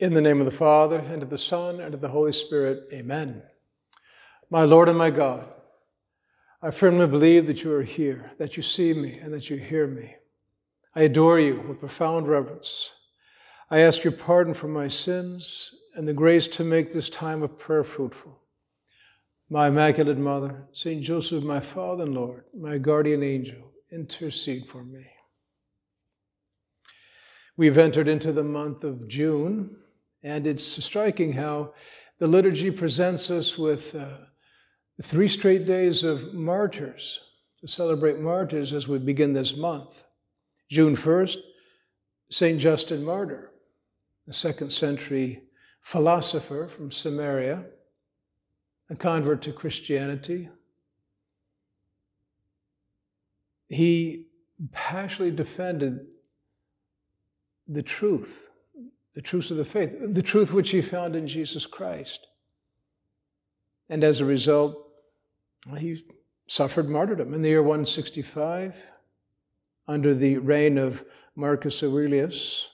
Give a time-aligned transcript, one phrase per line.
[0.00, 2.88] In the name of the Father, and of the Son, and of the Holy Spirit,
[2.92, 3.42] amen.
[4.48, 5.48] My Lord and my God,
[6.62, 9.88] I firmly believe that you are here, that you see me, and that you hear
[9.88, 10.14] me.
[10.94, 12.90] I adore you with profound reverence.
[13.72, 17.58] I ask your pardon for my sins and the grace to make this time of
[17.58, 18.38] prayer fruitful.
[19.50, 25.06] My Immaculate Mother, Saint Joseph, my Father and Lord, my guardian angel, intercede for me.
[27.56, 29.76] We've entered into the month of June,
[30.22, 31.72] and it's striking how
[32.18, 34.08] the liturgy presents us with uh,
[35.02, 37.20] three straight days of martyrs
[37.60, 40.04] to celebrate martyrs as we begin this month.
[40.68, 41.38] June 1st,
[42.30, 42.60] St.
[42.60, 43.50] Justin Martyr,
[44.28, 45.42] a second century
[45.80, 47.64] philosopher from Samaria,
[48.90, 50.48] a convert to Christianity.
[53.68, 54.26] He
[54.72, 56.06] passionately defended
[57.66, 58.47] the truth
[59.18, 62.28] the truths of the faith, the truth which he found in Jesus Christ.
[63.88, 64.78] And as a result,
[65.76, 66.04] he
[66.46, 68.76] suffered martyrdom in the year 165
[69.88, 72.68] under the reign of Marcus Aurelius.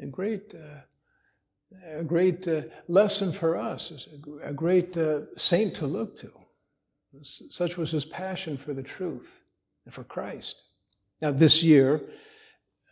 [0.00, 3.92] A great, uh, a great uh, lesson for us,
[4.42, 6.32] a great uh, saint to look to.
[7.20, 9.42] Such was his passion for the truth
[9.84, 10.62] and for Christ.
[11.20, 12.00] Now, this year,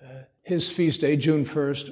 [0.04, 1.90] uh, his feast day, June 1st,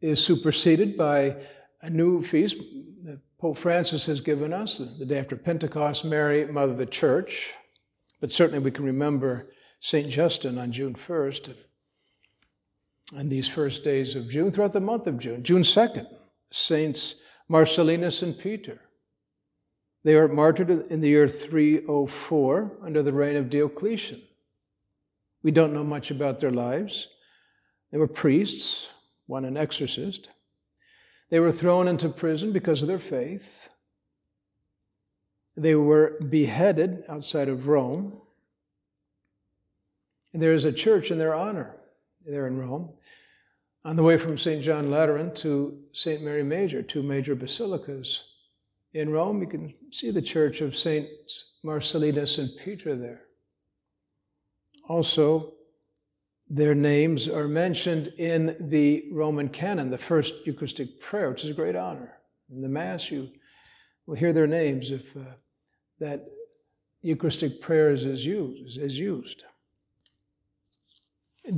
[0.00, 1.36] is superseded by
[1.82, 2.56] a new feast
[3.04, 7.50] that Pope Francis has given us, the day after Pentecost, Mary, Mother of the Church.
[8.18, 9.50] But certainly we can remember
[9.80, 10.08] St.
[10.08, 11.54] Justin on June 1st
[13.14, 15.42] and these first days of June, throughout the month of June.
[15.42, 16.06] June 2nd,
[16.50, 17.16] Saints
[17.50, 18.80] Marcellinus and Peter.
[20.02, 24.22] They are martyred in the year 304 under the reign of Diocletian.
[25.42, 27.08] We don't know much about their lives.
[27.94, 28.88] They were priests,
[29.28, 30.28] one an exorcist.
[31.30, 33.68] They were thrown into prison because of their faith.
[35.56, 38.20] They were beheaded outside of Rome.
[40.32, 41.76] And there is a church in their honor
[42.26, 42.90] there in Rome.
[43.84, 44.60] On the way from St.
[44.60, 46.20] John Lateran to St.
[46.20, 48.24] Mary Major, two major basilicas
[48.92, 53.20] in Rome, you can see the church of Saints Marcellinus and Peter there.
[54.88, 55.52] Also,
[56.48, 61.54] their names are mentioned in the Roman canon, the first Eucharistic prayer, which is a
[61.54, 62.18] great honor.
[62.50, 63.30] In the Mass, you
[64.06, 65.20] will hear their names if uh,
[66.00, 66.26] that
[67.02, 69.44] Eucharistic prayer is, used, is used.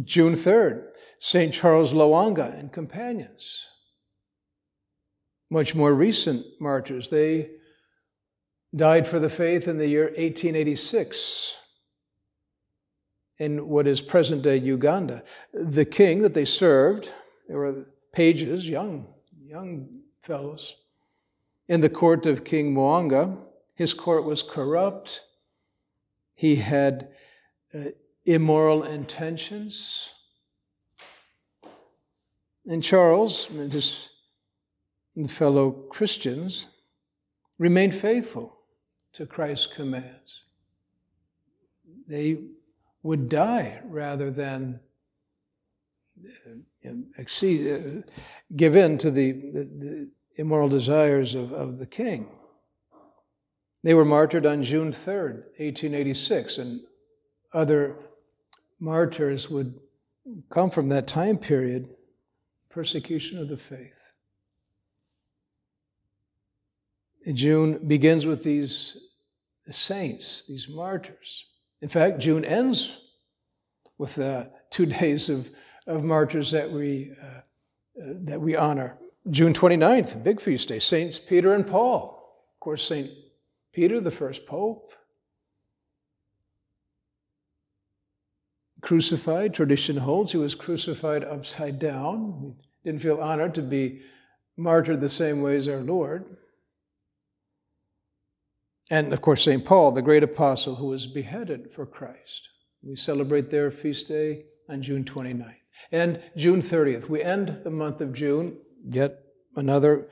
[0.05, 0.85] June 3rd,
[1.19, 1.53] St.
[1.53, 3.65] Charles Lwanga and companions.
[5.51, 7.09] Much more recent martyrs.
[7.09, 7.51] They
[8.75, 11.55] died for the faith in the year 1886
[13.39, 15.23] in what is present day Uganda.
[15.53, 17.11] The king that they served,
[17.49, 19.07] they were pages, young,
[19.45, 19.89] young
[20.23, 20.77] fellows,
[21.69, 23.37] in the court of King Mwanga.
[23.75, 25.23] His court was corrupt.
[26.35, 27.09] He had
[27.75, 27.91] uh,
[28.25, 30.11] immoral intentions.
[32.67, 34.11] And Charles and his
[35.29, 36.69] fellow Christians
[37.59, 38.57] remained faithful
[39.13, 40.43] to Christ's commands.
[42.07, 42.39] They
[43.07, 44.81] would die rather than
[46.85, 48.11] uh, exceed, uh,
[48.57, 52.29] give in to the, the, the immoral desires of, of the king.
[53.85, 56.81] They were martyred on June 3rd, 1886, and
[57.53, 57.97] other
[58.81, 59.79] martyrs would
[60.51, 61.89] come from that time period
[62.69, 64.01] persecution of the faith.
[67.33, 68.97] June begins with these
[69.71, 71.47] saints, these martyrs.
[71.83, 72.99] In fact, June ends
[73.99, 75.49] with uh, two days of,
[75.87, 77.41] of martyrs that we, uh, uh,
[77.97, 78.99] that we honor.
[79.31, 82.13] June 29th, big feast day, Saints Peter and Paul.
[82.55, 83.11] Of course, St.
[83.73, 84.93] Peter, the first pope,
[88.81, 92.55] crucified, tradition holds, he was crucified upside down.
[92.83, 94.03] He didn't feel honored to be
[94.57, 96.37] martyred the same way as our Lord.
[98.91, 99.65] And of course, St.
[99.65, 102.49] Paul, the great apostle who was beheaded for Christ.
[102.83, 105.55] We celebrate their feast day on June 29th.
[105.93, 108.57] And June 30th, we end the month of June,
[108.89, 109.23] yet
[109.57, 110.07] another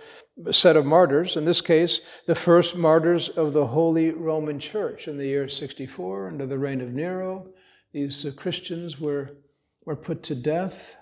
[0.50, 1.37] set of martyrs.
[1.37, 6.29] In this case, the first martyrs of the Holy Roman Church in the year 64
[6.29, 7.49] under the reign of Nero.
[7.93, 9.37] These uh, Christians were,
[9.85, 10.97] were put to death.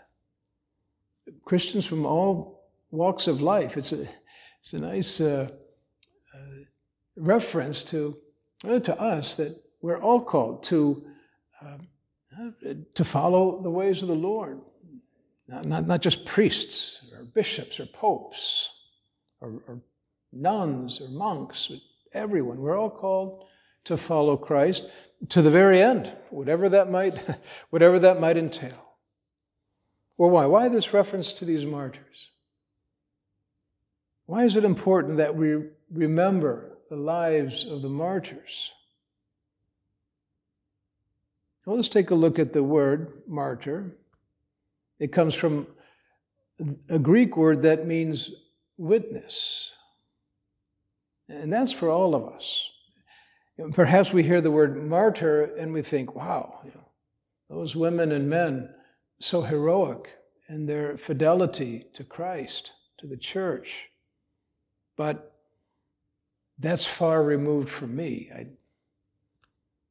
[1.45, 3.77] Christians from all walks of life.
[3.77, 4.07] It's a,
[4.61, 5.51] it's a nice uh,
[7.17, 8.15] reference to,
[8.65, 11.05] uh, to us that we're all called to,
[11.61, 11.89] um,
[12.95, 14.61] to follow the ways of the Lord,
[15.49, 18.71] not, not, not just priests or bishops or popes
[19.41, 19.81] or, or
[20.33, 21.81] nuns or monks, but
[22.15, 22.59] everyone.
[22.59, 23.45] We're all called
[23.85, 24.89] to follow Christ
[25.31, 27.15] to the very end, whatever that might,
[27.71, 28.93] whatever that might entail.
[30.17, 30.47] Well, why?
[30.47, 32.31] Why this reference to these martyrs?
[34.27, 38.71] Why is it important that we remember the lives of the martyrs?
[41.65, 43.97] Well, let's take a look at the word martyr.
[44.99, 45.67] It comes from
[46.91, 48.33] a Greek word that means
[48.77, 49.73] witness.
[51.31, 52.69] And that's for all of us.
[53.73, 56.89] Perhaps we hear the word martyr and we think, wow, you know,
[57.49, 58.69] those women and men,
[59.19, 60.13] so heroic
[60.51, 63.89] in their fidelity to Christ, to the church.
[64.95, 65.31] But
[66.63, 68.31] that's far removed from me.
[68.35, 68.47] I,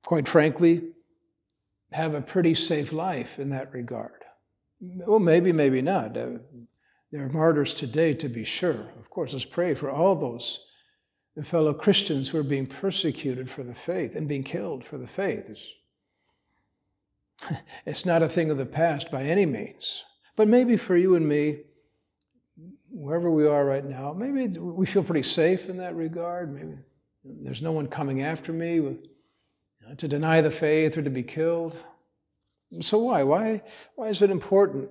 [0.06, 0.94] quite frankly,
[1.92, 4.24] have a pretty safe life in that regard.
[4.80, 6.18] Well, maybe, maybe not.
[6.18, 6.40] Uh,
[7.12, 8.90] there are martyrs today, to be sure.
[9.00, 10.66] Of course, let's pray for all those
[11.44, 15.44] fellow Christians who are being persecuted for the faith and being killed for the faith.
[15.50, 15.68] It's,
[17.86, 20.04] it's not a thing of the past by any means.
[20.36, 21.64] But maybe for you and me,
[22.92, 26.54] wherever we are right now, maybe we feel pretty safe in that regard.
[26.54, 26.78] Maybe
[27.24, 28.98] there's no one coming after me with,
[29.80, 31.78] you know, to deny the faith or to be killed.
[32.80, 33.24] So why?
[33.24, 33.62] Why,
[33.96, 34.90] why is it important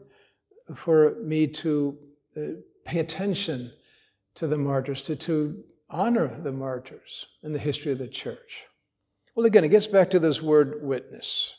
[0.75, 1.99] for me to
[2.37, 2.41] uh,
[2.85, 3.73] pay attention
[4.35, 8.65] to the martyrs, to, to honor the martyrs in the history of the church?
[9.35, 11.55] Well, again, it gets back to this word witness.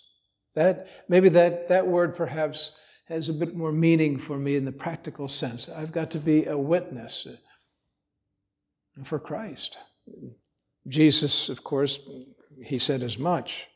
[0.53, 2.71] That maybe that, that word perhaps
[3.11, 5.69] has a bit more meaning for me in the practical sense.
[5.69, 7.27] I've got to be a witness
[9.03, 9.77] for Christ.
[10.87, 11.99] Jesus, of course,
[12.63, 13.67] he said as much.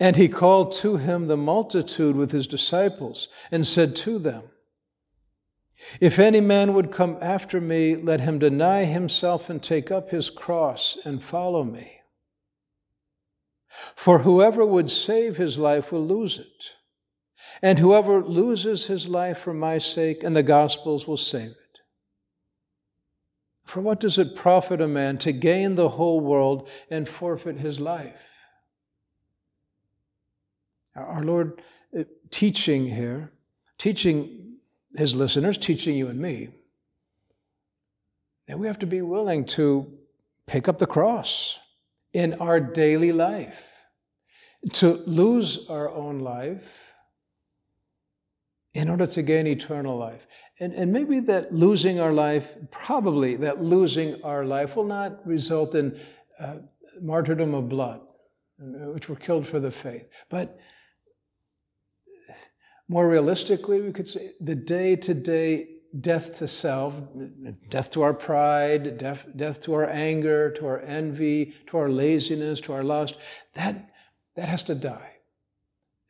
[0.00, 4.42] And he called to him the multitude with his disciples and said to them,
[6.00, 10.30] If any man would come after me, let him deny himself and take up his
[10.30, 12.00] cross and follow me.
[13.96, 16.72] For whoever would save his life will lose it,
[17.60, 21.80] and whoever loses his life for my sake and the gospel's will save it.
[23.64, 27.80] For what does it profit a man to gain the whole world and forfeit his
[27.80, 28.14] life?
[30.94, 31.60] Our Lord
[31.98, 33.32] uh, teaching here,
[33.78, 34.58] teaching
[34.96, 36.50] his listeners, teaching you and me,
[38.46, 39.98] that we have to be willing to
[40.46, 41.58] pick up the cross
[42.14, 43.60] in our daily life,
[44.72, 46.64] to lose our own life
[48.72, 50.26] in order to gain eternal life.
[50.60, 55.74] And, and maybe that losing our life, probably that losing our life will not result
[55.74, 55.98] in
[56.40, 56.56] uh,
[57.02, 58.00] martyrdom of blood,
[58.58, 60.06] which were killed for the faith.
[60.30, 60.58] But
[62.88, 66.94] more realistically, we could say the day to day death to self,
[67.68, 72.60] death to our pride, death, death to our anger, to our envy, to our laziness,
[72.60, 73.16] to our lust,
[73.54, 73.90] that,
[74.34, 75.10] that has to die.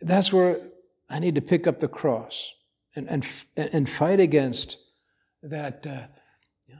[0.00, 0.58] That's where
[1.08, 2.52] I need to pick up the cross
[2.96, 3.26] and, and,
[3.56, 4.78] and fight against
[5.42, 6.74] that, uh,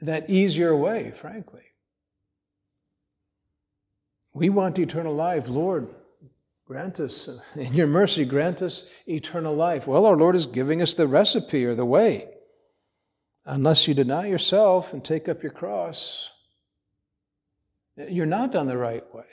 [0.00, 1.62] that easier way, frankly.
[4.32, 5.48] We want eternal life.
[5.48, 5.94] Lord,
[6.72, 9.86] Grant us, in your mercy, grant us eternal life.
[9.86, 12.28] Well, our Lord is giving us the recipe or the way.
[13.44, 16.30] Unless you deny yourself and take up your cross,
[18.08, 19.26] you're not on the right way.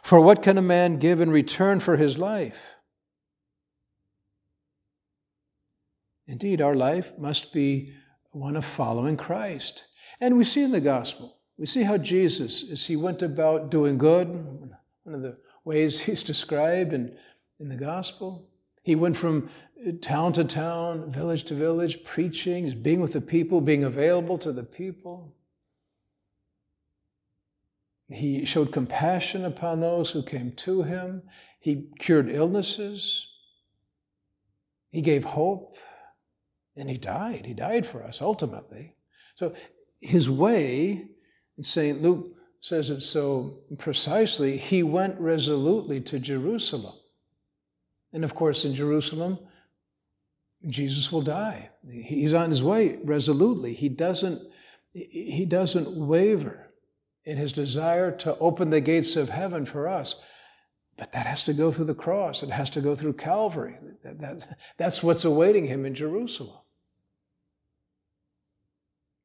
[0.00, 2.60] For what can a man give in return for his life?
[6.28, 7.94] Indeed, our life must be
[8.30, 9.86] one of following Christ.
[10.20, 13.98] And we see in the gospel, we see how Jesus, as he went about doing
[13.98, 14.70] good,
[15.06, 17.16] one of the ways he's described in,
[17.60, 18.48] in the gospel.
[18.82, 19.48] He went from
[19.86, 24.52] uh, town to town, village to village, preaching, being with the people, being available to
[24.52, 25.32] the people.
[28.08, 31.22] He showed compassion upon those who came to him.
[31.58, 33.28] He cured illnesses.
[34.90, 35.76] He gave hope.
[36.76, 37.46] And he died.
[37.46, 38.94] He died for us ultimately.
[39.34, 39.54] So
[40.00, 41.08] his way,
[41.56, 42.00] in St.
[42.00, 46.94] Luke says it so precisely, he went resolutely to Jerusalem.
[48.12, 49.38] And of course, in Jerusalem,
[50.68, 51.70] Jesus will die.
[51.88, 53.74] He's on his way resolutely.
[53.74, 54.42] He doesn't,
[54.92, 56.72] he doesn't waver
[57.24, 60.16] in his desire to open the gates of heaven for us.
[60.96, 62.42] But that has to go through the cross.
[62.42, 63.76] It has to go through Calvary.
[64.02, 66.58] That, that, that's what's awaiting him in Jerusalem.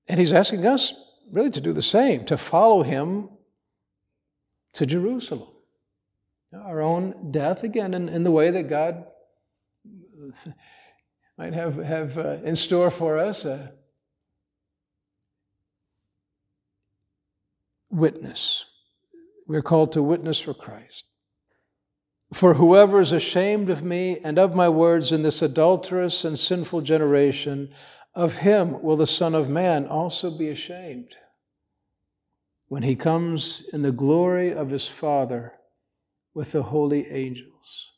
[0.07, 0.93] And he's asking us
[1.31, 3.29] really to do the same, to follow him
[4.73, 5.47] to Jerusalem.
[6.53, 9.05] Our own death, again, in, in the way that God
[11.37, 13.73] might have, have uh, in store for us a
[17.89, 18.65] witness.
[19.47, 21.05] We're called to witness for Christ.
[22.33, 26.81] For whoever is ashamed of me and of my words in this adulterous and sinful
[26.81, 27.73] generation,
[28.13, 31.15] of him will the Son of Man also be ashamed
[32.67, 35.53] when he comes in the glory of his Father
[36.33, 37.91] with the holy angels.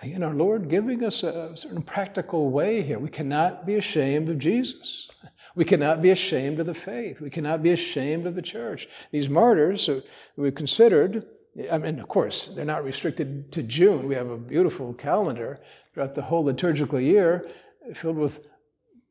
[0.00, 3.00] Again, our Lord giving us a certain practical way here.
[3.00, 5.08] We cannot be ashamed of Jesus.
[5.56, 7.20] We cannot be ashamed of the faith.
[7.20, 8.88] We cannot be ashamed of the church.
[9.10, 10.02] These martyrs uh,
[10.36, 11.26] we considered,
[11.72, 14.06] I mean, of course, they're not restricted to June.
[14.06, 15.60] We have a beautiful calendar
[15.92, 17.48] throughout the whole liturgical year
[17.94, 18.46] filled with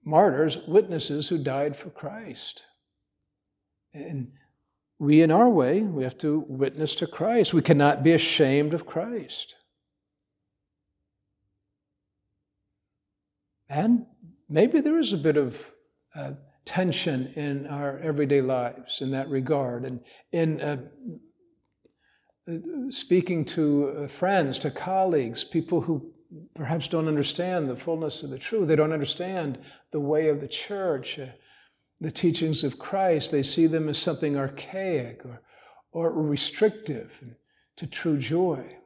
[0.05, 2.63] martyrs, witnesses who died for Christ.
[3.93, 4.31] And
[4.99, 7.53] we, in our way, we have to witness to Christ.
[7.53, 9.55] We cannot be ashamed of Christ.
[13.69, 14.05] And
[14.47, 15.61] maybe there is a bit of
[16.15, 16.31] uh,
[16.63, 19.83] tension in our everyday lives in that regard.
[19.83, 19.99] And
[20.31, 20.77] in uh,
[22.89, 26.11] speaking to uh, friends, to colleagues, people who
[26.55, 29.59] perhaps don't understand the fullness of the truth, they don't understand
[29.91, 31.27] the way of the church, uh,
[31.99, 35.41] the teachings of Christ, they see them as something archaic or,
[35.91, 37.11] or restrictive
[37.75, 38.77] to true joy.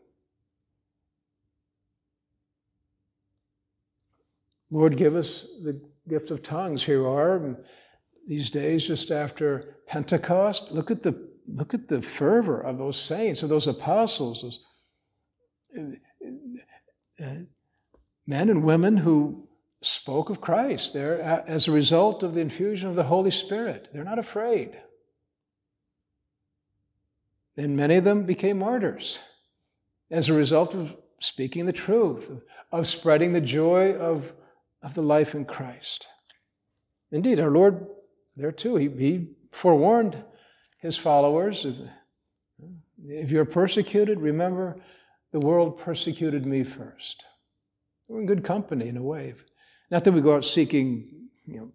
[4.69, 6.83] Lord, give us the gift of tongues.
[6.83, 7.57] Here are
[8.25, 10.71] these days, just after Pentecost.
[10.71, 14.41] Look at the look at the fervor of those saints, of those apostles,
[15.73, 15.97] those
[17.19, 17.35] uh, uh,
[18.25, 19.47] men and women who
[19.81, 20.93] spoke of Christ.
[20.93, 23.89] They're as a result of the infusion of the Holy Spirit.
[23.93, 24.79] They're not afraid.
[27.57, 29.19] And many of them became martyrs
[30.09, 32.41] as a result of speaking the truth, of,
[32.71, 34.31] of spreading the joy of
[34.81, 36.07] of the life in Christ.
[37.11, 37.85] Indeed, our Lord,
[38.35, 40.23] there too, he, he forewarned
[40.81, 41.65] his followers
[43.07, 44.77] if you're persecuted, remember
[45.31, 47.25] the world persecuted me first.
[48.07, 49.33] We're in good company in a way.
[49.89, 51.71] Not that we go out seeking you know,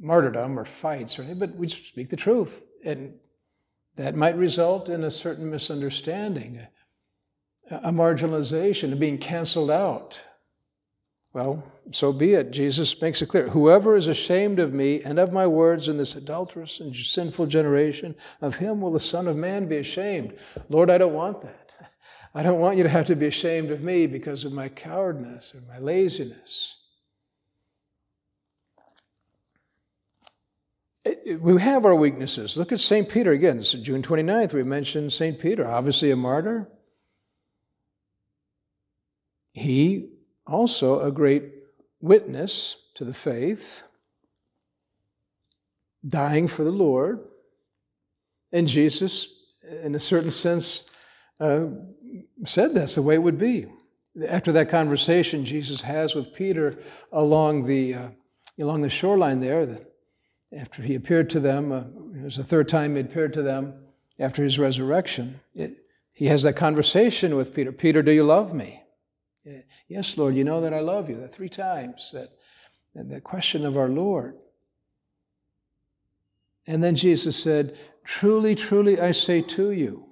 [0.00, 2.62] martyrdom or fights or anything, but we speak the truth.
[2.84, 3.14] And
[3.96, 6.66] that might result in a certain misunderstanding,
[7.70, 10.22] a, marginalization, a being canceled out.
[11.32, 12.50] Well, so be it.
[12.50, 13.48] Jesus makes it clear.
[13.48, 18.14] Whoever is ashamed of me and of my words in this adulterous and sinful generation,
[18.42, 20.34] of him will the Son of Man be ashamed.
[20.68, 21.74] Lord, I don't want that.
[22.34, 25.54] I don't want you to have to be ashamed of me because of my cowardness
[25.54, 26.76] or my laziness.
[31.40, 32.56] we have our weaknesses.
[32.56, 33.08] Look at St.
[33.08, 33.58] Peter again.
[33.58, 34.52] It's June 29th.
[34.52, 35.38] We mentioned St.
[35.38, 36.68] Peter, obviously a martyr.
[39.52, 40.11] He
[40.46, 41.44] also a great
[42.00, 43.82] witness to the faith,
[46.06, 47.20] dying for the Lord.
[48.52, 49.44] And Jesus,
[49.82, 50.90] in a certain sense,
[51.40, 51.66] uh,
[52.44, 53.66] said that's the way it would be.
[54.28, 56.78] After that conversation Jesus has with Peter
[57.12, 58.08] along the, uh,
[58.60, 59.86] along the shoreline there, the,
[60.54, 61.84] after he appeared to them, uh,
[62.18, 63.74] it was the third time he appeared to them
[64.18, 65.40] after his resurrection.
[65.54, 65.78] It,
[66.12, 68.81] he has that conversation with Peter Peter, do you love me?
[69.88, 71.16] Yes, Lord, you know that I love you.
[71.16, 72.28] That three times, that,
[72.94, 74.36] that, that question of our Lord.
[76.66, 80.06] And then Jesus said, Truly, truly, I say to you,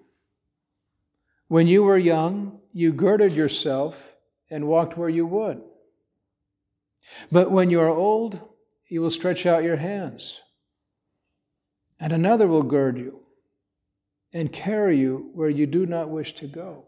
[1.49, 4.15] when you were young, you girded yourself
[4.51, 5.61] and walked where you would.
[7.33, 8.41] But when you are old,
[8.89, 10.41] you will stretch out your hands,
[11.99, 13.21] and another will gird you
[14.33, 16.87] and carry you where you do not wish to go.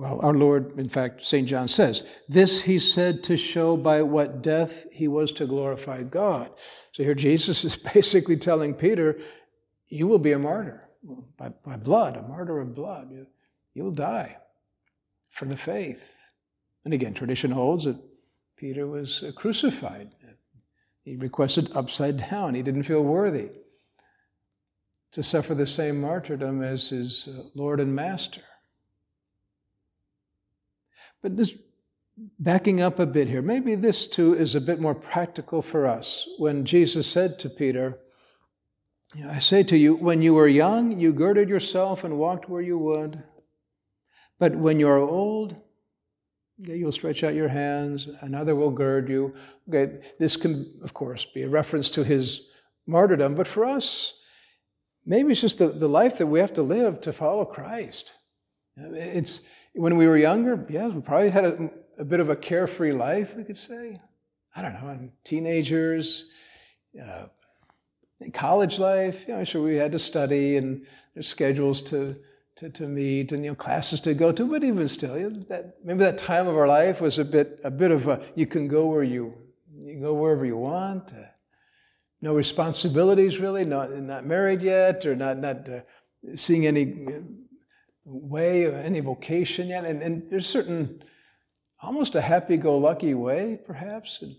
[0.00, 1.46] Well, our Lord, in fact, St.
[1.46, 6.50] John says, this he said to show by what death he was to glorify God.
[6.92, 9.18] So here Jesus is basically telling Peter,
[9.88, 10.88] you will be a martyr
[11.36, 13.10] by, by blood, a martyr of blood.
[13.12, 13.26] You,
[13.74, 14.38] you will die
[15.28, 16.14] for the faith.
[16.86, 18.00] And again, tradition holds that
[18.56, 20.12] Peter was uh, crucified.
[21.02, 22.54] He requested upside down.
[22.54, 23.50] He didn't feel worthy
[25.12, 28.40] to suffer the same martyrdom as his uh, Lord and Master.
[31.22, 31.56] But just
[32.38, 36.28] backing up a bit here, maybe this too is a bit more practical for us.
[36.38, 37.98] When Jesus said to Peter,
[39.26, 42.78] I say to you, when you were young, you girded yourself and walked where you
[42.78, 43.22] would.
[44.38, 45.56] But when you are old,
[46.62, 49.34] Okay, you'll stretch out your hands, another will gird you.
[49.68, 52.48] Okay, this can, of course, be a reference to his
[52.86, 54.20] martyrdom, but for us,
[55.06, 58.14] maybe it's just the, the life that we have to live to follow Christ.
[58.76, 62.92] It's when we were younger, yeah, we probably had a, a bit of a carefree
[62.92, 64.00] life, we could say.
[64.54, 66.28] I don't know, teenagers,
[67.00, 67.26] uh,
[68.32, 72.16] college life, you know, sure we had to study and there's schedules to
[72.56, 75.44] to, to meet and you know classes to go to, but even still, you know,
[75.48, 78.46] that maybe that time of our life was a bit a bit of a you
[78.46, 79.32] can go where you
[79.72, 81.12] you can go wherever you want.
[81.12, 81.22] Uh,
[82.20, 85.80] no responsibilities really, not not married yet, or not not uh,
[86.34, 87.20] seeing any uh,
[88.04, 91.02] way or any vocation yet, and, and there's certain
[91.82, 94.36] almost a happy-go-lucky way, perhaps, in,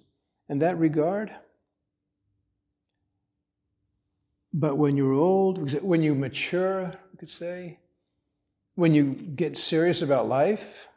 [0.50, 1.32] in that regard.
[4.54, 7.80] But when you're old, when you mature, we could say,
[8.76, 10.88] when you get serious about life,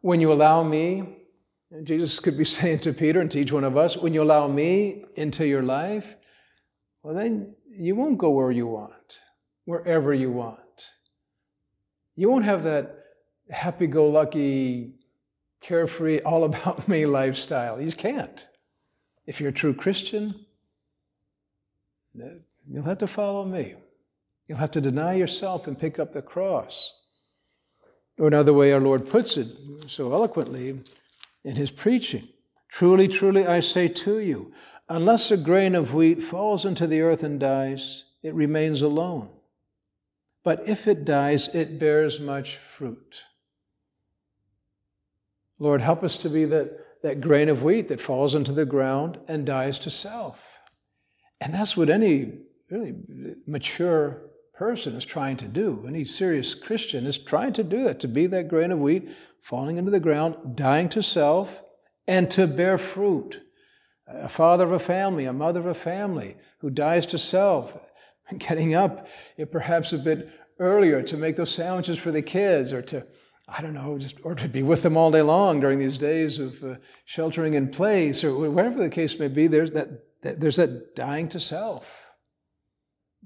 [0.00, 1.18] when you allow me,
[1.82, 4.46] Jesus could be saying to Peter and to each one of us, when you allow
[4.48, 6.14] me into your life,
[7.02, 9.20] well, then you won't go where you want,
[9.66, 10.92] wherever you want.
[12.14, 13.04] You won't have that
[13.50, 14.94] happy go lucky,
[15.60, 17.80] carefree, all about me lifestyle.
[17.80, 18.46] You can't.
[19.26, 20.46] If you're a true Christian,
[22.14, 23.74] you'll have to follow me.
[24.48, 26.92] You'll have to deny yourself and pick up the cross.
[28.18, 29.48] Or another way our Lord puts it
[29.88, 30.80] so eloquently
[31.44, 32.28] in his preaching
[32.68, 34.52] Truly, truly, I say to you,
[34.88, 39.30] unless a grain of wheat falls into the earth and dies, it remains alone.
[40.46, 43.24] But if it dies, it bears much fruit.
[45.58, 49.18] Lord, help us to be that, that grain of wheat that falls into the ground
[49.26, 50.40] and dies to self.
[51.40, 52.94] And that's what any really
[53.48, 54.22] mature
[54.54, 55.84] person is trying to do.
[55.88, 59.10] Any serious Christian is trying to do that, to be that grain of wheat
[59.42, 61.60] falling into the ground, dying to self,
[62.06, 63.40] and to bear fruit.
[64.06, 67.76] A father of a family, a mother of a family who dies to self,
[68.38, 69.08] getting up
[69.50, 73.06] perhaps a bit earlier to make those sandwiches for the kids or to
[73.48, 76.40] I don't know, just or to be with them all day long during these days
[76.40, 79.46] of uh, sheltering in place, or whatever the case may be.
[79.46, 79.88] There's that,
[80.22, 81.86] that, there's that dying to self.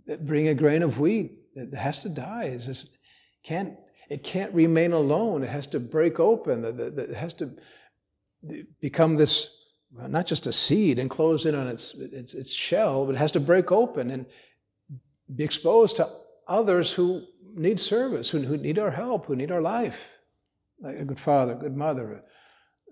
[0.07, 2.45] That bring a grain of wheat that has to die.
[2.45, 2.99] It's just,
[3.45, 3.77] can't
[4.11, 5.43] it can't remain alone.
[5.43, 6.65] It has to break open.
[6.65, 7.53] It has to
[8.81, 9.57] become this
[9.93, 13.33] well, not just a seed enclosed in on its, its its shell, but it has
[13.33, 14.27] to break open and
[15.37, 16.09] be exposed to
[16.47, 17.23] others who
[17.55, 19.99] need service, who, who need our help, who need our life.
[20.81, 22.23] Like a good father, a good mother,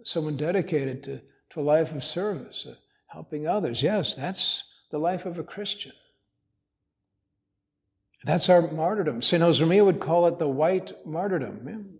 [0.04, 1.20] someone dedicated to,
[1.50, 2.74] to a life of service, uh,
[3.06, 3.82] helping others.
[3.82, 5.92] Yes, that's the life of a Christian.
[8.24, 9.22] That's our martyrdom.
[9.22, 9.42] St.
[9.42, 11.98] Josemaria would call it the white martyrdom.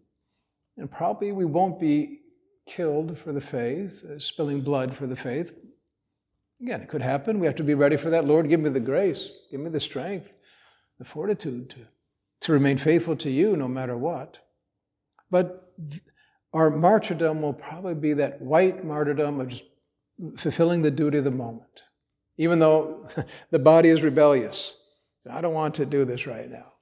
[0.76, 2.20] And probably we won't be
[2.66, 5.52] killed for the faith, uh, spilling blood for the faith.
[6.60, 7.38] Again, it could happen.
[7.38, 8.24] We have to be ready for that.
[8.24, 10.32] Lord, give me the grace, give me the strength,
[10.98, 11.86] the fortitude to
[12.40, 14.38] to remain faithful to you no matter what.
[15.30, 15.72] But
[16.52, 19.64] our martyrdom will probably be that white martyrdom of just
[20.36, 21.82] fulfilling the duty of the moment,
[22.36, 23.08] even though
[23.50, 24.74] the body is rebellious.
[25.30, 26.72] I don't want to do this right now.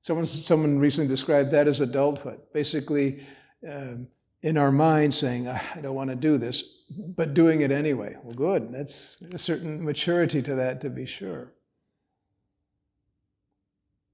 [0.00, 2.40] Someone, someone recently described that as adulthood.
[2.52, 3.24] Basically,
[3.68, 4.08] um,
[4.42, 8.16] in our mind saying, ah, I don't want to do this, but doing it anyway.
[8.22, 8.72] Well, good.
[8.72, 11.52] That's a certain maturity to that, to be sure.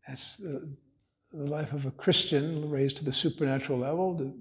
[0.07, 0.77] That's the,
[1.33, 4.33] the life of a Christian raised to the supernatural level, the,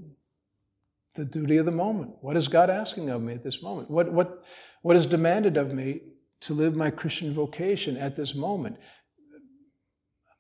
[1.15, 2.11] the duty of the moment.
[2.21, 3.89] What is God asking of me at this moment?
[3.89, 4.45] What, what,
[4.81, 6.01] what is demanded of me
[6.41, 8.77] to live my Christian vocation at this moment?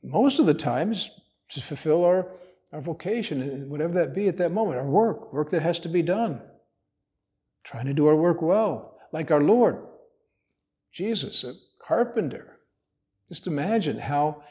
[0.03, 1.09] Most of the time is
[1.49, 2.27] to fulfill our,
[2.77, 6.03] our vocation, whatever that be at that moment, our work, work that has to be
[6.03, 6.39] done.
[7.63, 9.79] Trying to do our work well, like our Lord,
[10.93, 12.59] Jesus, a carpenter.
[13.29, 14.43] Just imagine how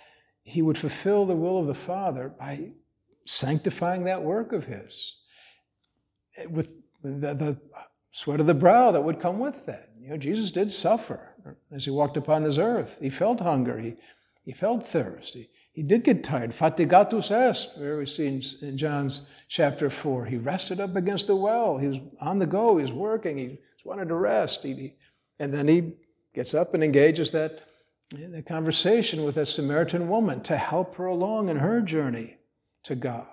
[0.43, 2.73] he would fulfill the will of the Father by
[3.27, 5.19] sanctifying that work of his
[6.37, 7.61] eh, with the, the,
[8.11, 9.91] sweat of the brow that would come with that.
[10.01, 11.35] You know, Jesus did suffer
[11.71, 12.97] as he walked upon this earth.
[13.01, 13.95] He felt hunger, he,
[14.47, 15.51] he felt thirsty.
[15.73, 16.55] he, did get tired.
[16.55, 18.29] Fatigatus est, where we see
[18.63, 20.25] in, John's chapter 4.
[20.25, 21.79] He rested up against the well.
[21.79, 24.63] He was on the go, he was working, he wanted to rest.
[24.63, 24.95] He,
[25.41, 25.95] and then he
[26.33, 27.65] gets up and engages that
[28.35, 32.37] a conversation with a Samaritan woman to help her along in her journey
[32.85, 33.27] to God.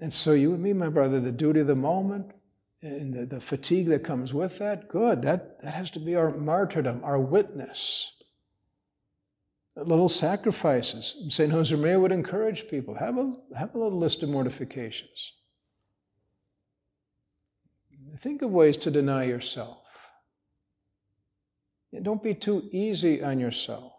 [0.00, 2.30] And so, you and me, my brother, the duty of the moment
[2.80, 5.22] and the, the fatigue that comes with that, good.
[5.22, 8.12] That, that has to be our martyrdom, our witness
[9.84, 11.14] little sacrifices.
[11.28, 11.52] St.
[11.52, 15.34] Josemaria would encourage people have a, have a little list of mortifications.
[18.18, 19.78] Think of ways to deny yourself.
[21.92, 23.92] And don't be too easy on yourself.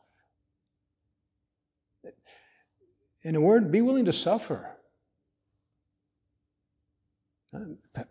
[3.23, 4.75] In a word, be willing to suffer.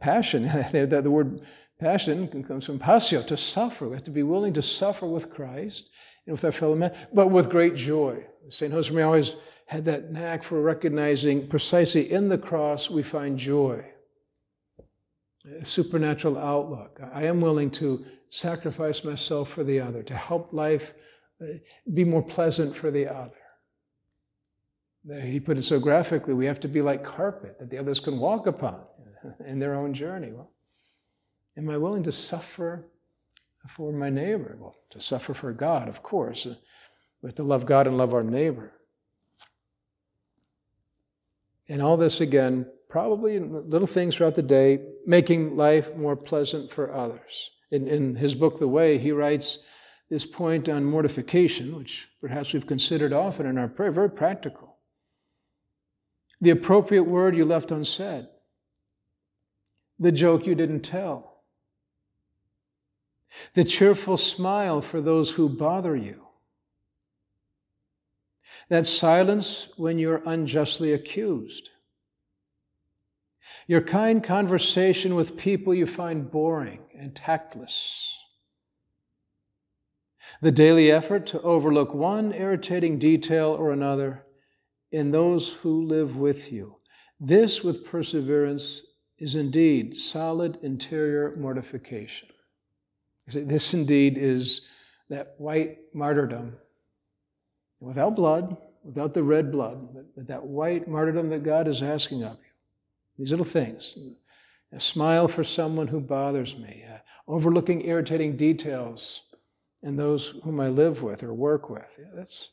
[0.01, 1.43] Passion, the word
[1.79, 3.89] passion comes from passio, to suffer.
[3.89, 5.91] We have to be willing to suffer with Christ
[6.33, 8.25] with our fellow men, but with great joy.
[8.49, 8.73] St.
[8.73, 9.35] Josemaria always
[9.67, 13.85] had that knack for recognizing precisely in the cross we find joy,
[15.61, 17.01] a supernatural outlook.
[17.13, 20.95] I am willing to sacrifice myself for the other, to help life
[21.43, 21.47] uh,
[21.93, 23.33] be more pleasant for the other.
[25.23, 28.19] He put it so graphically we have to be like carpet that the others can
[28.19, 28.83] walk upon
[29.47, 30.33] in their own journey.
[30.33, 30.51] Well,
[31.57, 32.87] am I willing to suffer
[33.69, 34.57] for my neighbor?
[34.59, 36.47] Well, to suffer for God, of course.
[36.47, 36.55] Uh,
[37.23, 38.73] we have to love God and love our neighbor.
[41.69, 46.93] And all this again, probably little things throughout the day, making life more pleasant for
[46.93, 47.51] others.
[47.71, 49.59] In, in his book, The Way, he writes
[50.09, 54.77] this point on mortification, which perhaps we've considered often in our prayer, very practical.
[56.41, 58.27] The appropriate word you left unsaid,
[59.99, 61.28] the joke you didn't tell,
[63.55, 66.25] the cheerful smile for those who bother you,
[68.69, 71.71] that silence when you're unjustly accused,
[73.67, 78.15] your kind conversation with people you find boring and tactless,
[80.41, 84.25] the daily effort to overlook one irritating detail or another
[84.93, 86.77] in those who live with you.
[87.21, 88.83] This, with perseverance,
[89.19, 92.29] is indeed solid interior mortification.
[93.33, 94.69] This indeed is
[95.09, 96.57] that white martyrdom
[97.81, 102.33] without blood, without the red blood, but that white martyrdom that God is asking of
[102.33, 102.51] you.
[103.19, 103.99] These little things.
[104.73, 109.23] A smile for someone who bothers me, uh, overlooking irritating details
[109.83, 111.99] in those whom I live with or work with.
[111.99, 112.51] Yeah, that's,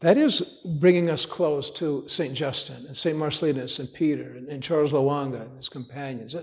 [0.00, 0.40] that is
[0.80, 2.34] bringing us close to St.
[2.34, 3.16] Justin and St.
[3.16, 6.34] Marcellinus and Peter and, and Charles Lwanga and his companions.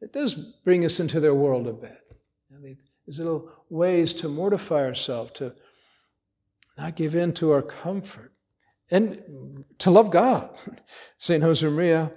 [0.00, 1.98] It, does bring us into their world a bit.
[3.06, 5.52] These little ways to mortify ourselves, to
[6.78, 8.32] not give in to our comfort,
[8.90, 10.50] and to love God.
[11.18, 11.42] St.
[11.42, 12.12] Josemaria,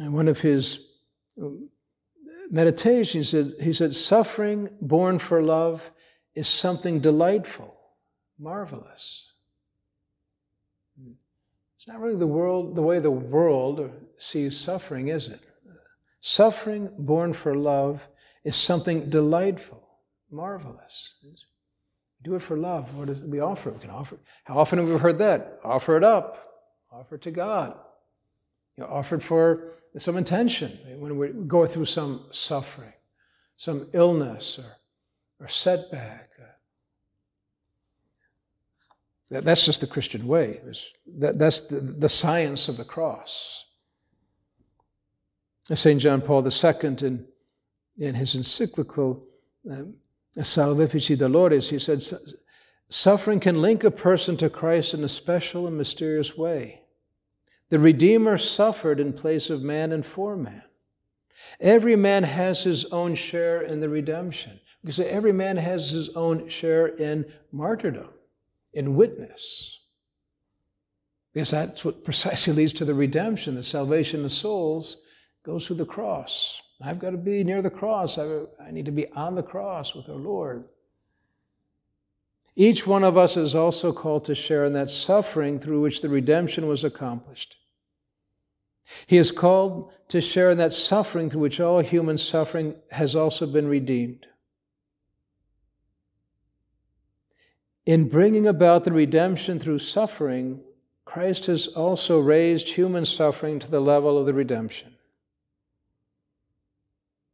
[0.00, 0.86] in one of his
[1.40, 1.68] um,
[2.50, 5.90] meditations, he said, he said, Suffering born for love
[6.34, 7.74] is something delightful
[8.38, 9.32] marvelous.
[11.00, 11.12] Hmm.
[11.76, 15.40] It's not really the world the way the world sees suffering, is it?
[16.20, 18.00] Suffering born for love
[18.44, 19.82] is something delightful,
[20.30, 21.14] marvelous.
[22.22, 22.94] Do it for love.
[22.94, 23.70] What is it we offer?
[23.70, 24.18] We can offer.
[24.44, 25.60] How often have we heard that?
[25.62, 26.48] Offer it up.
[26.90, 27.76] Offer it to God.
[28.76, 32.92] You know, offer it for some intention when we go through some suffering,
[33.56, 36.30] some illness or, or setback.
[39.30, 40.60] That, that's just the Christian way.
[41.18, 43.64] That, that's the, the science of the cross.
[45.72, 46.00] St.
[46.00, 47.26] John Paul II, in,
[47.96, 49.24] in his encyclical
[49.70, 49.94] um,
[50.36, 52.02] Salvifici Doloris, he said,
[52.90, 56.82] Suffering can link a person to Christ in a special and mysterious way.
[57.70, 60.64] The Redeemer suffered in place of man and for man.
[61.60, 64.60] Every man has his own share in the redemption.
[64.82, 68.10] Because every man has his own share in martyrdom
[68.74, 69.80] in witness.
[71.32, 74.98] Because that's what precisely leads to the redemption, the salvation of souls
[75.44, 76.60] goes through the cross.
[76.82, 78.18] I've got to be near the cross.
[78.18, 80.64] I, I need to be on the cross with our Lord.
[82.56, 86.08] Each one of us is also called to share in that suffering through which the
[86.08, 87.56] redemption was accomplished.
[89.06, 93.46] He is called to share in that suffering through which all human suffering has also
[93.46, 94.26] been redeemed.
[97.86, 100.60] In bringing about the redemption through suffering,
[101.04, 104.93] Christ has also raised human suffering to the level of the redemption.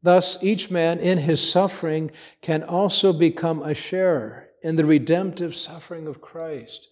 [0.03, 2.11] Thus, each man in his suffering
[2.41, 6.89] can also become a sharer in the redemptive suffering of Christ.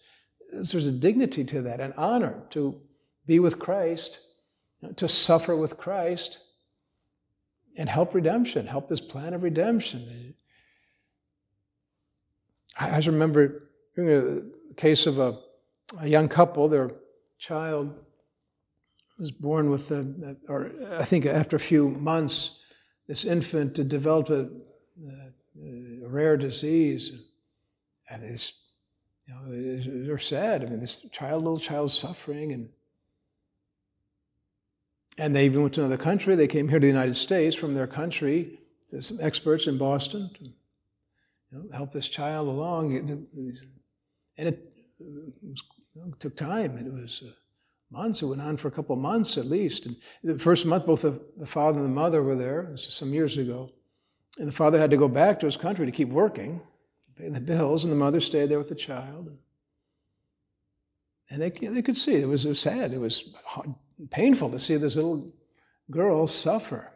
[0.53, 2.81] There's a dignity to that, an honor to
[3.27, 4.21] be with Christ,
[4.97, 6.39] to suffer with Christ,
[7.77, 10.35] and help redemption, help this plan of redemption.
[12.79, 15.39] I, I remember a case of a,
[16.01, 16.91] a young couple, their
[17.39, 17.95] child
[19.19, 22.58] was born with a, or I think after a few months,
[23.09, 24.49] this infant developed a,
[25.05, 25.29] a
[26.09, 27.13] a rare disease.
[28.11, 28.53] And it's,
[29.27, 30.63] you know, they're sad.
[30.63, 32.69] I mean, this child, little child, suffering, and
[35.19, 36.37] and they even went to another country.
[36.37, 38.61] They came here to the United States from their country.
[38.89, 40.53] There's some experts in Boston to you
[41.51, 42.97] know, help this child along.
[42.97, 44.59] And it,
[45.01, 45.63] was,
[45.97, 46.79] it took time.
[46.79, 47.33] It was uh,
[47.91, 48.23] months.
[48.23, 49.87] It went on for a couple of months at least.
[49.87, 52.69] And the first month, both the, the father and the mother were there.
[52.71, 53.71] This is some years ago.
[54.39, 56.61] And the father had to go back to his country to keep working,
[57.17, 59.37] pay the bills, and the mother stayed there with the child.
[61.31, 62.93] And they, they could see it was, it was sad.
[62.93, 63.75] It was hard,
[64.11, 65.31] painful to see this little
[65.91, 66.93] girl suffer.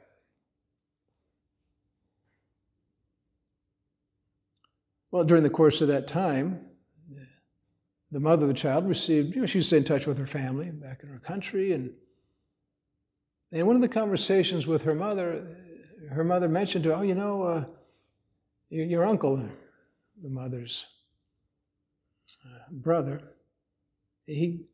[5.11, 6.64] Well, during the course of that time,
[8.12, 10.70] the mother of the child received, you know, she stayed in touch with her family
[10.70, 11.72] back in her country.
[11.72, 11.90] And
[13.51, 15.46] in one of the conversations with her mother,
[16.11, 17.64] her mother mentioned to her, oh, you know, uh,
[18.68, 19.42] your, your, uncle,
[20.22, 20.85] the mother's
[22.44, 23.22] uh, brother,
[24.27, 24.66] he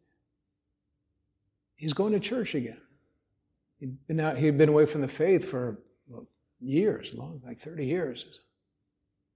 [1.76, 2.80] he's going to church again.
[3.78, 6.26] He'd been out, he'd been away from the faith for well,
[6.60, 8.40] years, long, like 30 years.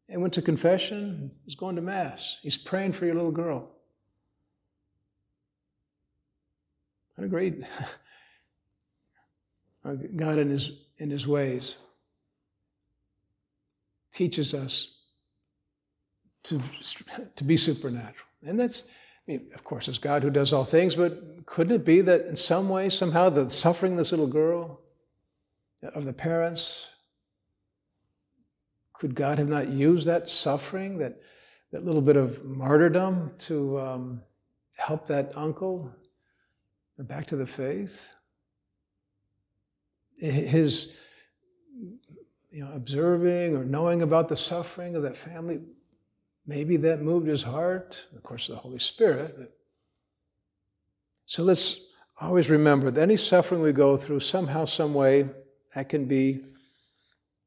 [0.08, 2.38] And went to confession, he's going to Mass.
[2.42, 3.70] He's praying for your little girl.
[7.14, 7.62] What a great
[10.16, 11.76] God in his, in his ways
[14.12, 14.98] teaches us
[16.44, 16.60] to,
[17.36, 18.28] to be supernatural.
[18.44, 18.84] And that's,
[19.26, 22.26] I mean, of course, it's God who does all things, but couldn't it be that
[22.26, 24.80] in some way, somehow, the suffering this little girl
[25.94, 26.88] of the parents,
[28.94, 31.20] could God have not used that suffering, that,
[31.72, 34.22] that little bit of martyrdom to um,
[34.76, 35.92] help that uncle
[36.98, 38.08] back to the faith?
[40.18, 40.94] His
[42.50, 45.60] you know, observing or knowing about the suffering of that family
[46.46, 49.52] Maybe that moved his heart, of course, the Holy Spirit.
[51.26, 51.88] So let's
[52.20, 55.28] always remember that any suffering we go through, somehow, some way,
[55.74, 56.42] that can be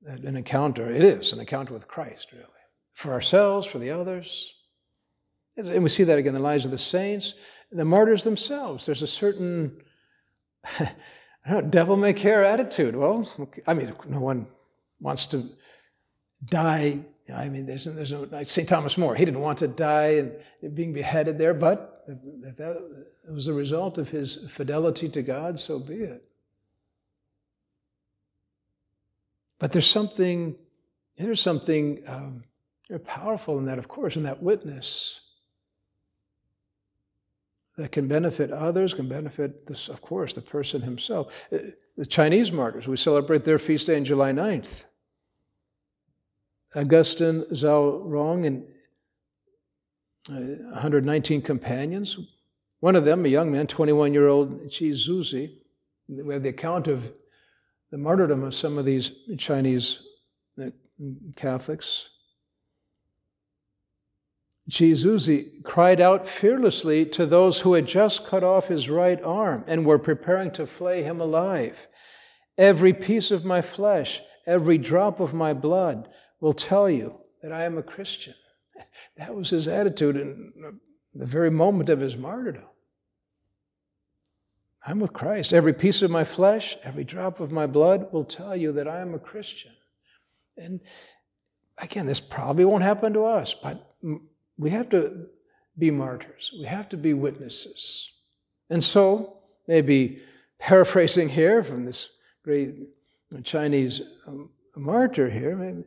[0.05, 0.89] an encounter.
[0.89, 2.45] It is an encounter with Christ, really,
[2.93, 4.53] for ourselves, for the others.
[5.57, 7.35] And we see that again in the lives of the saints,
[7.75, 8.85] the martyrs themselves.
[8.85, 9.81] There's a certain
[11.47, 12.95] know, devil may care attitude.
[12.95, 13.29] Well,
[13.67, 14.47] I mean, no one
[14.99, 15.43] wants to
[16.43, 17.01] die
[17.33, 18.69] I mean, there's, there's no, like St.
[18.69, 20.23] Thomas More, he didn't want to die
[20.63, 22.03] and being beheaded there, but
[22.43, 26.23] if that was the result of his fidelity to God, so be it.
[29.57, 30.55] But there's something,
[31.17, 32.43] there's something um,
[33.05, 35.21] powerful in that, of course, in that witness
[37.77, 41.45] that can benefit others, can benefit, this, of course, the person himself.
[41.51, 41.57] Uh,
[41.97, 44.85] the Chinese martyrs, we celebrate their feast day on July 9th.
[46.75, 48.65] Augustine Zhao Rong and
[50.29, 50.33] uh,
[50.73, 52.19] 119 companions.
[52.79, 55.55] One of them, a young man, 21 year old Chi Zuzi.
[56.07, 57.11] We have the account of
[57.91, 59.99] the martyrdom of some of these Chinese
[60.61, 60.69] uh,
[61.35, 62.09] Catholics.
[64.69, 69.85] Zuzi cried out fearlessly to those who had just cut off his right arm and
[69.85, 71.87] were preparing to flay him alive.
[72.57, 77.63] Every piece of my flesh, every drop of my blood, will tell you that I
[77.65, 78.33] am a Christian.
[79.17, 80.79] That was his attitude in
[81.13, 82.65] the very moment of his martyrdom.
[84.87, 85.53] I'm with Christ.
[85.53, 88.99] Every piece of my flesh, every drop of my blood will tell you that I
[88.99, 89.71] am a Christian.
[90.57, 90.79] And
[91.77, 93.95] again, this probably won't happen to us, but
[94.57, 95.27] we have to
[95.77, 96.53] be martyrs.
[96.57, 98.11] We have to be witnesses.
[98.69, 99.37] And so,
[99.67, 100.21] maybe
[100.59, 102.09] paraphrasing here from this
[102.43, 102.75] great
[103.43, 105.83] Chinese um, martyr here, maybe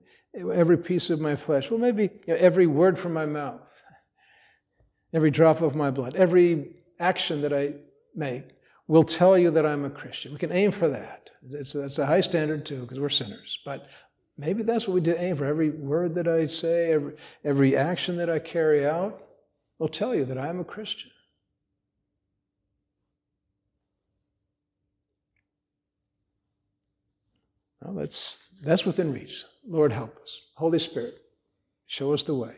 [0.54, 1.70] every piece of my flesh.
[1.70, 3.82] Well, maybe you know, every word from my mouth,
[5.12, 7.74] every drop of my blood, every action that I
[8.14, 8.44] make
[8.86, 10.32] will tell you that I'm a Christian.
[10.32, 11.30] We can aim for that.
[11.50, 13.58] It's, it's a high standard too, because we're sinners.
[13.64, 13.88] But
[14.38, 15.44] maybe that's what we do aim for.
[15.44, 19.22] Every word that I say, every, every action that I carry out
[19.78, 21.10] will tell you that I'm a Christian.
[27.82, 29.44] Well, that's, that's within reach.
[29.66, 30.48] Lord, help us.
[30.54, 31.22] Holy Spirit,
[31.86, 32.54] show us the way.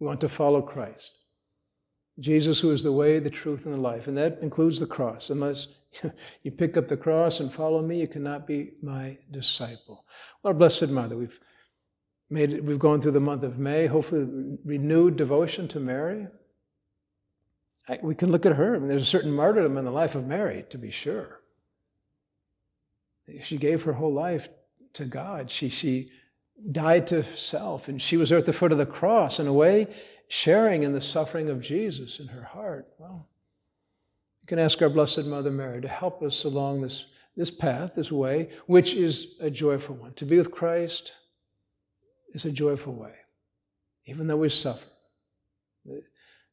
[0.00, 1.12] We want to follow Christ.
[2.18, 4.06] Jesus, who is the way, the truth, and the life.
[4.06, 5.30] And that includes the cross.
[5.30, 5.68] Unless
[6.42, 10.04] you pick up the cross and follow me, you cannot be my disciple.
[10.44, 11.38] Our Blessed Mother, we've
[12.30, 16.26] made it, we've gone through the month of May, hopefully renewed devotion to Mary.
[17.88, 18.74] I, we can look at her.
[18.74, 21.40] I mean, there's a certain martyrdom in the life of Mary, to be sure.
[23.42, 24.48] She gave her whole life
[24.94, 25.50] to God.
[25.50, 26.10] She, she
[26.72, 29.52] died to self, and she was there at the foot of the cross, in a
[29.52, 29.88] way,
[30.28, 32.88] sharing in the suffering of Jesus in her heart.
[32.98, 33.28] Well,
[34.46, 37.06] you can ask our Blessed Mother Mary to help us along this,
[37.36, 40.12] this path, this way, which is a joyful one.
[40.14, 41.14] To be with Christ
[42.32, 43.12] is a joyful way,
[44.04, 44.84] even though we suffer.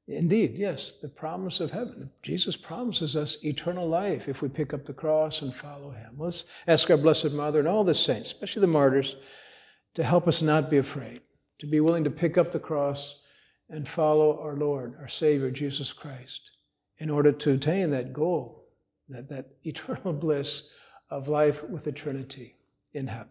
[0.07, 2.09] Indeed, yes, the promise of heaven.
[2.23, 6.15] Jesus promises us eternal life if we pick up the cross and follow him.
[6.17, 9.17] Let's ask our Blessed Mother and all the saints, especially the martyrs,
[9.93, 11.21] to help us not be afraid,
[11.59, 13.21] to be willing to pick up the cross
[13.69, 16.49] and follow our Lord, our Savior, Jesus Christ,
[16.99, 18.65] in order to attain that goal,
[19.09, 20.71] that, that eternal bliss
[21.09, 22.55] of life with the Trinity
[22.93, 23.29] in heaven.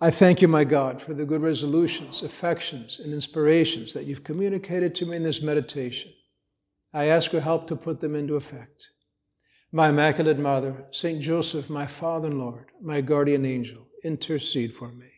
[0.00, 4.94] I thank you, my God, for the good resolutions, affections, and inspirations that you've communicated
[4.94, 6.12] to me in this meditation.
[6.94, 8.90] I ask your help to put them into effect.
[9.72, 15.10] My Immaculate Mother, Saint Joseph, my Father and Lord, my guardian angel, intercede for me.